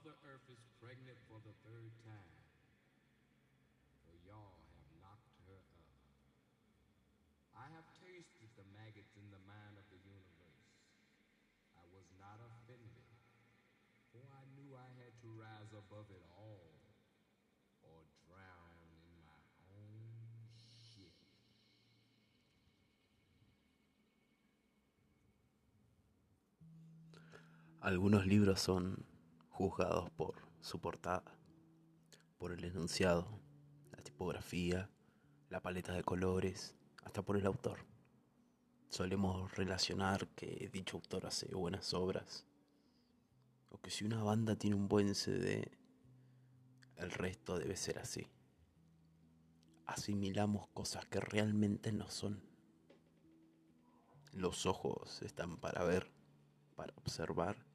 [0.00, 2.40] Mother Earth is pregnant for the third time.
[4.00, 5.68] For y'all have knocked her up.
[7.52, 10.72] I have tasted the maggots in the mind of the universe.
[11.76, 13.12] I was not offended,
[14.08, 16.80] for I knew I had to rise above it all
[17.84, 18.72] or drown
[19.04, 19.36] in my
[19.68, 20.00] own
[20.56, 21.12] shit.
[27.84, 29.09] Algunos libros son
[29.60, 31.36] juzgados por su portada,
[32.38, 33.42] por el enunciado,
[33.92, 34.88] la tipografía,
[35.50, 36.74] la paleta de colores,
[37.04, 37.80] hasta por el autor.
[38.88, 42.46] Solemos relacionar que dicho autor hace buenas obras,
[43.68, 45.70] o que si una banda tiene un buen CD,
[46.96, 48.26] el resto debe ser así.
[49.84, 52.42] Asimilamos cosas que realmente no son.
[54.32, 56.10] Los ojos están para ver,
[56.76, 57.69] para observar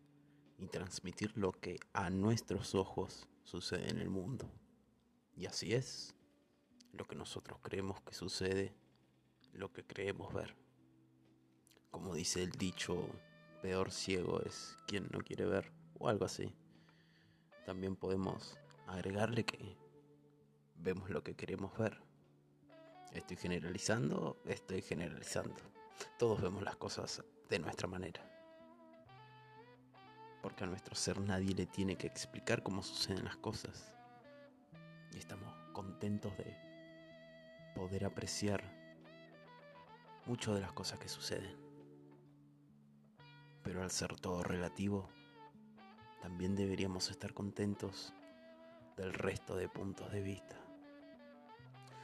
[0.58, 4.50] y transmitir lo que a nuestros ojos sucede en el mundo.
[5.36, 6.16] Y así es
[6.94, 8.74] lo que nosotros creemos que sucede,
[9.54, 10.56] lo que creemos ver.
[11.92, 13.08] Como dice el dicho,
[13.62, 16.54] peor ciego es quien no quiere ver, o algo así.
[17.66, 19.78] También podemos agregarle que
[20.78, 22.00] vemos lo que queremos ver.
[23.12, 25.56] Estoy generalizando, estoy generalizando.
[26.20, 28.35] Todos vemos las cosas de nuestra manera
[30.46, 33.92] porque a nuestro ser nadie le tiene que explicar cómo suceden las cosas.
[35.12, 36.56] Y estamos contentos de
[37.74, 38.64] poder apreciar
[40.28, 41.58] mucho de las cosas que suceden.
[43.64, 45.10] Pero al ser todo relativo,
[46.22, 48.14] también deberíamos estar contentos
[48.98, 50.58] del resto de puntos de vista.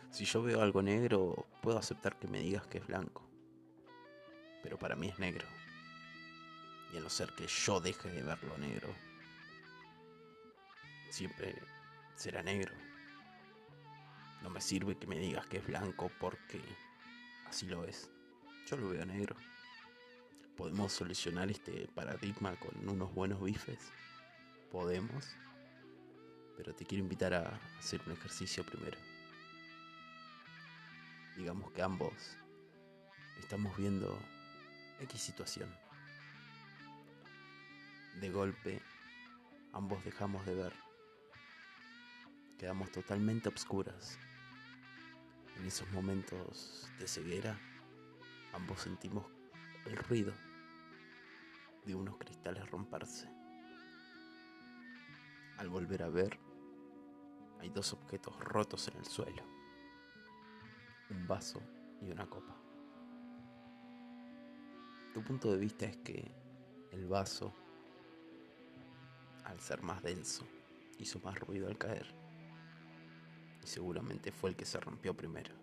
[0.09, 3.21] Si yo veo algo negro, puedo aceptar que me digas que es blanco,
[4.63, 5.45] pero para mí es negro
[6.93, 8.93] y a no ser que yo deje de verlo negro,
[11.09, 11.55] siempre
[12.15, 12.73] será negro.
[14.41, 16.61] No me sirve que me digas que es blanco porque
[17.47, 18.09] así lo es.
[18.67, 19.35] Yo lo veo negro.
[20.57, 23.91] ¿Podemos solucionar este paradigma con unos buenos bifes?
[24.71, 25.25] Podemos.
[26.57, 28.97] Pero te quiero invitar a hacer un ejercicio primero.
[31.37, 32.13] Digamos que ambos
[33.39, 34.17] estamos viendo
[34.99, 35.73] X situación
[38.19, 38.81] de golpe,
[39.73, 40.73] ambos dejamos de ver.
[42.57, 44.19] Quedamos totalmente obscuras.
[45.57, 47.57] En esos momentos de ceguera,
[48.53, 49.25] ambos sentimos
[49.85, 50.33] el ruido
[51.85, 53.27] de unos cristales romperse.
[55.57, 56.39] Al volver a ver,
[57.59, 59.43] hay dos objetos rotos en el suelo.
[61.09, 61.61] Un vaso
[62.01, 62.55] y una copa.
[65.13, 66.31] Tu punto de vista es que
[66.91, 67.53] el vaso
[69.45, 70.45] al ser más denso,
[70.97, 72.05] hizo más ruido al caer.
[73.63, 75.53] Y seguramente fue el que se rompió primero.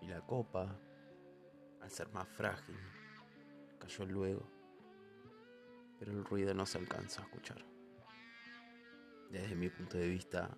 [0.00, 0.78] Y la copa,
[1.80, 2.76] al ser más frágil,
[3.78, 4.42] cayó luego.
[5.98, 7.64] Pero el ruido no se alcanza a escuchar.
[9.30, 10.50] Desde mi punto de vista,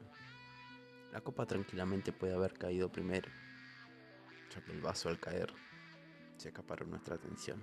[1.13, 3.31] la copa tranquilamente puede haber caído primero,
[4.55, 5.53] ya que el vaso al caer
[6.37, 7.63] se acaparó nuestra atención.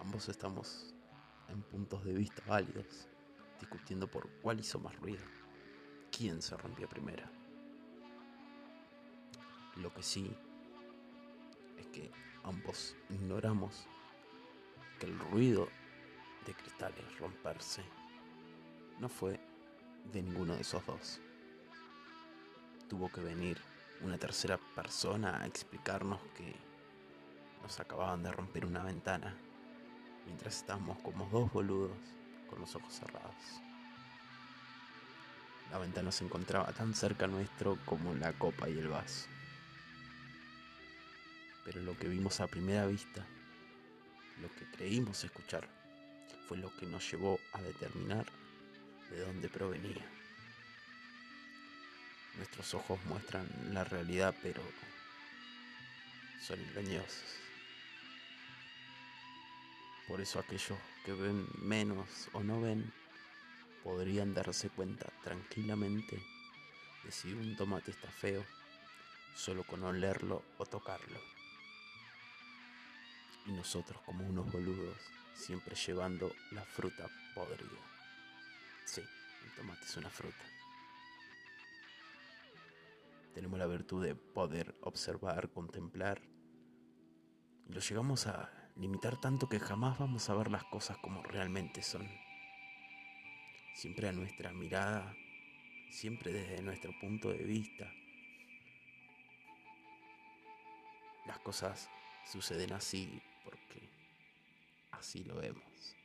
[0.00, 0.94] Ambos estamos
[1.48, 3.08] en puntos de vista válidos,
[3.60, 5.24] discutiendo por cuál hizo más ruido,
[6.10, 7.24] quién se rompió primero.
[9.76, 10.30] Lo que sí
[11.76, 12.10] es que
[12.44, 13.86] ambos ignoramos
[14.98, 15.68] que el ruido
[16.46, 17.82] de cristales romperse
[18.98, 19.38] no fue
[20.12, 21.20] de ninguno de esos dos.
[22.88, 23.58] Tuvo que venir
[24.00, 26.54] una tercera persona a explicarnos que
[27.62, 29.36] nos acababan de romper una ventana
[30.28, 31.96] mientras estábamos como dos boludos
[32.48, 33.34] con los ojos cerrados.
[35.72, 39.26] La ventana se encontraba tan cerca nuestro como la copa y el vaso.
[41.64, 43.26] Pero lo que vimos a primera vista,
[44.40, 45.68] lo que creímos escuchar,
[46.46, 48.26] fue lo que nos llevó a determinar
[49.10, 50.06] de dónde provenía.
[52.36, 54.62] Nuestros ojos muestran la realidad, pero
[56.40, 57.47] son engañosos.
[60.08, 62.90] Por eso aquellos que ven menos o no ven
[63.84, 66.18] podrían darse cuenta tranquilamente
[67.04, 68.42] de si un tomate está feo
[69.36, 71.20] solo con olerlo o tocarlo.
[73.46, 74.96] Y nosotros como unos boludos
[75.34, 77.78] siempre llevando la fruta podrida.
[78.86, 79.02] Sí,
[79.44, 80.44] el tomate es una fruta.
[83.34, 86.20] Tenemos la virtud de poder observar, contemplar.
[87.68, 92.08] Lo llegamos a limitar tanto que jamás vamos a ver las cosas como realmente son.
[93.74, 95.14] Siempre a nuestra mirada,
[95.90, 97.92] siempre desde nuestro punto de vista.
[101.26, 101.90] Las cosas
[102.24, 103.88] suceden así porque
[104.92, 105.97] así lo vemos.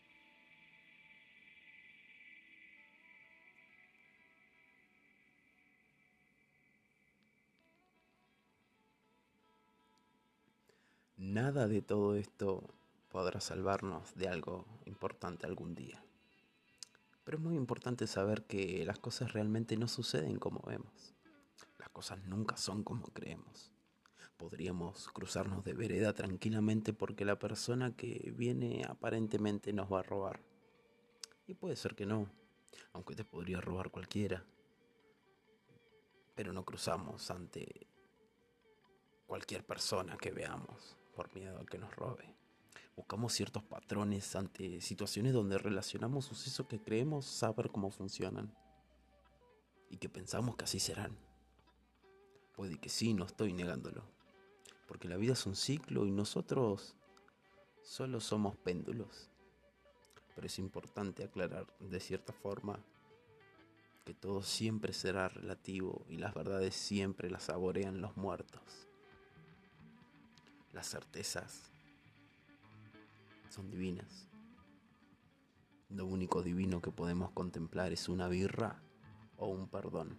[11.17, 12.63] Nada de todo esto
[13.09, 16.03] podrá salvarnos de algo importante algún día.
[17.23, 21.13] Pero es muy importante saber que las cosas realmente no suceden como vemos.
[21.77, 23.71] Las cosas nunca son como creemos.
[24.37, 30.41] Podríamos cruzarnos de vereda tranquilamente porque la persona que viene aparentemente nos va a robar.
[31.45, 32.27] Y puede ser que no,
[32.91, 34.43] aunque te podría robar cualquiera.
[36.33, 37.85] Pero no cruzamos ante
[39.27, 42.35] cualquier persona que veamos por miedo a que nos robe.
[42.95, 48.53] Buscamos ciertos patrones ante situaciones donde relacionamos sucesos que creemos saber cómo funcionan
[49.89, 51.17] y que pensamos que así serán.
[52.55, 54.03] Puede que sí, no estoy negándolo,
[54.87, 56.95] porque la vida es un ciclo y nosotros
[57.81, 59.31] solo somos péndulos.
[60.35, 62.79] Pero es importante aclarar de cierta forma
[64.05, 68.87] que todo siempre será relativo y las verdades siempre las saborean los muertos
[70.73, 71.71] las certezas
[73.49, 74.27] son divinas.
[75.89, 78.81] Lo único divino que podemos contemplar es una birra
[79.37, 80.17] o un perdón.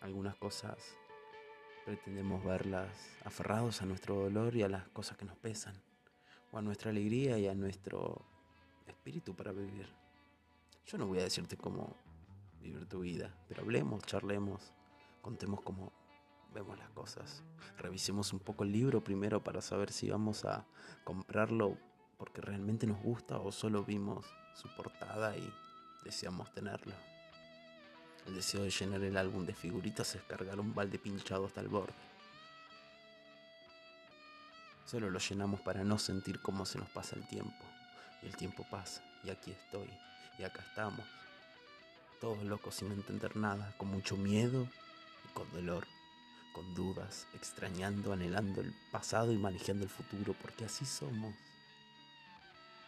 [0.00, 0.78] Algunas cosas
[1.84, 2.88] pretendemos verlas
[3.24, 5.74] aferrados a nuestro dolor y a las cosas que nos pesan,
[6.52, 8.24] o a nuestra alegría y a nuestro
[8.86, 9.88] espíritu para vivir.
[10.86, 11.96] Yo no voy a decirte cómo
[12.60, 14.72] vivir tu vida, pero hablemos, charlemos,
[15.20, 15.92] contemos cómo
[16.52, 17.42] vemos las cosas.
[17.78, 20.64] Revisemos un poco el libro primero para saber si vamos a
[21.04, 21.76] comprarlo
[22.18, 25.52] porque realmente nos gusta o solo vimos su portada y
[26.04, 26.94] deseamos tenerlo.
[28.26, 31.68] El deseo de llenar el álbum de figuritas es cargar un balde pinchado hasta el
[31.68, 31.94] borde.
[34.84, 37.64] Solo lo llenamos para no sentir cómo se nos pasa el tiempo.
[38.22, 39.90] Y el tiempo pasa, y aquí estoy,
[40.38, 41.04] y acá estamos.
[42.20, 44.68] Todos locos sin entender nada, con mucho miedo
[45.24, 45.84] y con dolor
[46.52, 51.34] con dudas, extrañando, anhelando el pasado y manejando el futuro, porque así somos.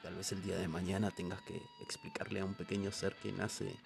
[0.02, 3.76] Tal vez el día de mañana tengas que explicarle a un pequeño ser que nace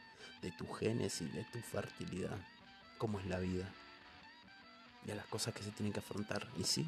[0.43, 2.37] de tu genes y de tu fertilidad
[2.99, 3.69] cómo es la vida
[5.07, 6.49] y a las cosas que se tienen que afrontar.
[6.57, 6.87] Y sí,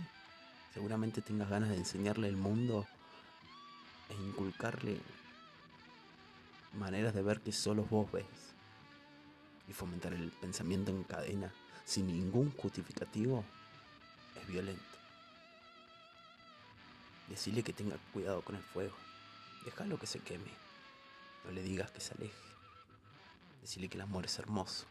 [0.75, 2.87] seguramente tengas ganas de enseñarle el mundo
[4.09, 5.01] e inculcarle
[6.79, 8.27] maneras de ver que solo vos ves
[9.69, 11.53] y fomentar el pensamiento en cadena
[11.91, 13.45] sin ningún justificativo
[14.41, 14.81] es violento.
[17.29, 18.95] Decirle que tenga cuidado con el fuego.
[19.65, 20.53] Déjalo que se queme.
[21.45, 22.33] No le digas que se aleje.
[23.61, 24.87] Decirle que el amor es hermoso.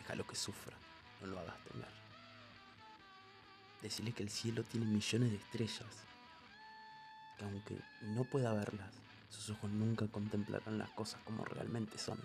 [0.00, 0.76] Déjalo que sufra.
[1.20, 1.94] No lo hagas temer.
[3.80, 5.94] Decirle que el cielo tiene millones de estrellas.
[7.38, 8.92] Que aunque no pueda verlas,
[9.30, 12.18] sus ojos nunca contemplarán las cosas como realmente son.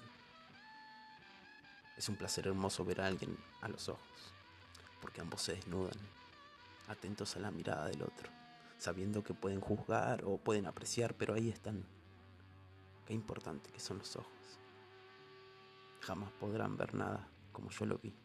[2.02, 4.34] Es un placer hermoso ver a alguien a los ojos,
[5.04, 5.94] porque ambos se desnudan,
[6.88, 8.28] atentos a la mirada del otro,
[8.80, 11.86] sabiendo que pueden juzgar o pueden apreciar, pero ahí están.
[13.06, 14.32] Qué importante que son los ojos.
[16.00, 18.16] Jamás podrán ver nada como yo lo vi.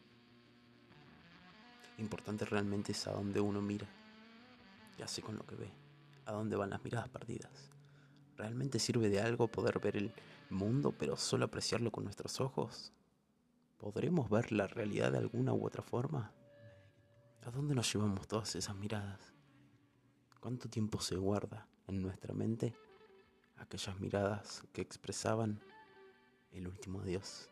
[1.99, 3.87] Importante realmente es a dónde uno mira,
[4.97, 5.69] y así con lo que ve,
[6.25, 7.69] a dónde van las miradas perdidas.
[8.37, 10.11] ¿Realmente sirve de algo poder ver el
[10.49, 12.91] mundo pero solo apreciarlo con nuestros ojos?
[13.77, 16.33] ¿Podremos ver la realidad de alguna u otra forma?
[17.43, 19.33] ¿A dónde nos llevamos todas esas miradas?
[20.39, 22.73] ¿Cuánto tiempo se guarda en nuestra mente
[23.57, 25.61] aquellas miradas que expresaban
[26.51, 27.51] el último adiós?